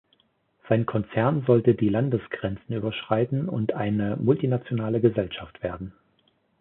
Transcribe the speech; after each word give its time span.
Sein 0.67 0.87
Konzern 0.87 1.43
sollte 1.45 1.75
die 1.75 1.89
Landesgrenzen 1.89 2.73
überschreiten 2.75 3.47
und 3.47 3.73
eine 3.73 4.17
multinationale 4.17 4.99
Gesellschaft 4.99 5.61
werden. 5.61 5.93